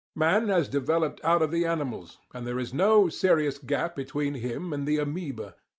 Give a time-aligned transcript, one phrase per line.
[0.15, 4.73] Man has developed out of the animals, and there is no serious gap between him
[4.73, 5.53] and the amoeba.